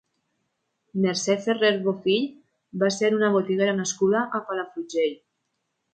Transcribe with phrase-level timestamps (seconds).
[1.01, 2.25] Mercè Ferrer Bofill
[2.85, 5.15] va ser una botiguera nascuda a Palafrugell.